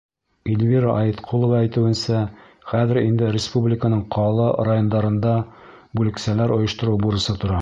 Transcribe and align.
Эльвира 0.51 0.93
Айытҡолова 1.01 1.59
әйтеүенсә, 1.65 2.23
хәҙер 2.71 3.01
инде 3.03 3.29
республиканың 3.37 4.03
ҡала, 4.19 4.49
райондарында 4.71 5.37
бүлексәләр 6.01 6.57
ойоштороу 6.61 7.03
бурысы 7.07 7.43
тора. 7.45 7.59